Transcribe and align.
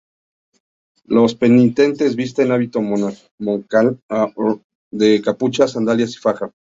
Los 1.05 1.35
penitentes 1.35 2.15
visten 2.15 2.51
hábito 2.51 2.81
monacal 2.81 4.01
blanco 4.09 4.33
con 4.97 5.19
capucha, 5.21 5.67
sandalias 5.67 6.13
y 6.13 6.17
faja. 6.17 6.51